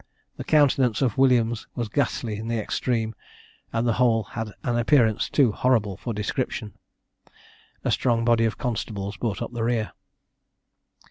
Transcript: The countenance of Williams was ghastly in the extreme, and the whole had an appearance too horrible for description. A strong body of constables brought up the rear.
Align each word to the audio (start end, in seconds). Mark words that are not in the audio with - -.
The 0.37 0.43
countenance 0.43 1.03
of 1.03 1.19
Williams 1.19 1.67
was 1.75 1.87
ghastly 1.87 2.37
in 2.37 2.47
the 2.47 2.57
extreme, 2.57 3.13
and 3.71 3.87
the 3.87 3.93
whole 4.01 4.23
had 4.23 4.51
an 4.63 4.75
appearance 4.79 5.29
too 5.29 5.51
horrible 5.51 5.95
for 5.95 6.11
description. 6.11 6.73
A 7.83 7.91
strong 7.91 8.25
body 8.25 8.45
of 8.45 8.57
constables 8.57 9.17
brought 9.17 9.43
up 9.43 9.53
the 9.53 9.63
rear. 9.63 9.91